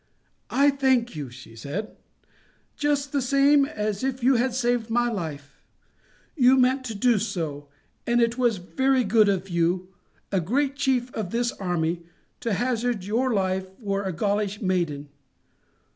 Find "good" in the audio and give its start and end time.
9.03-9.29